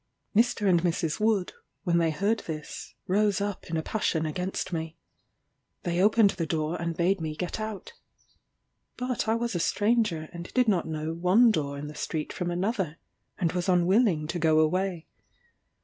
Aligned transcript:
Mr. 0.35 0.67
and 0.67 0.81
Mrs. 0.81 1.19
Wood, 1.19 1.53
when 1.83 1.99
they 1.99 2.09
heard 2.09 2.39
this, 2.47 2.95
rose 3.05 3.39
up 3.39 3.69
in 3.69 3.77
a 3.77 3.83
passion 3.83 4.25
against 4.25 4.73
me. 4.73 4.97
They 5.83 6.01
opened 6.01 6.31
the 6.31 6.47
door 6.47 6.75
and 6.81 6.97
bade 6.97 7.21
me 7.21 7.35
get 7.35 7.59
out. 7.59 7.93
But 8.97 9.27
I 9.27 9.35
was 9.35 9.53
a 9.53 9.59
stranger, 9.59 10.27
and 10.33 10.51
did 10.55 10.67
not 10.67 10.87
know 10.87 11.13
one 11.13 11.51
door 11.51 11.77
in 11.77 11.85
the 11.87 11.93
street 11.93 12.33
from 12.33 12.49
another, 12.49 12.97
and 13.37 13.51
was 13.51 13.69
unwilling 13.69 14.25
to 14.29 14.39
go 14.39 14.57
away. 14.59 15.05